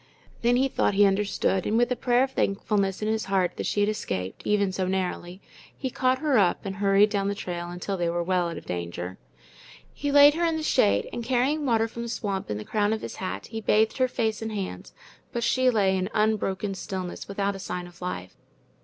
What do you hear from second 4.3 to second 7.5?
even so narrowly, he caught her up and hurried down the